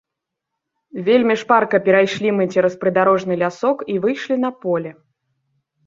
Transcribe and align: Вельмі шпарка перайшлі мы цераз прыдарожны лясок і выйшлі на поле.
Вельмі 1.09 1.35
шпарка 1.41 1.81
перайшлі 1.89 2.29
мы 2.39 2.49
цераз 2.55 2.73
прыдарожны 2.87 3.33
лясок 3.45 3.87
і 3.93 4.03
выйшлі 4.07 4.35
на 4.49 4.57
поле. 4.67 4.91